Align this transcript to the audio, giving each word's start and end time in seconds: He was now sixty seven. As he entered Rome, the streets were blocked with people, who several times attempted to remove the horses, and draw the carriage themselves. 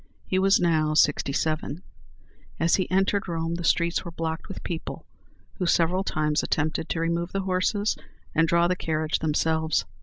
He 0.25 0.39
was 0.39 0.59
now 0.59 0.95
sixty 0.95 1.31
seven. 1.31 1.83
As 2.59 2.77
he 2.77 2.89
entered 2.89 3.27
Rome, 3.27 3.53
the 3.53 3.63
streets 3.63 4.03
were 4.03 4.09
blocked 4.09 4.47
with 4.47 4.63
people, 4.63 5.05
who 5.59 5.67
several 5.67 6.03
times 6.03 6.41
attempted 6.41 6.89
to 6.89 6.99
remove 6.99 7.33
the 7.33 7.41
horses, 7.41 7.95
and 8.33 8.47
draw 8.47 8.67
the 8.67 8.75
carriage 8.75 9.19
themselves. 9.19 9.85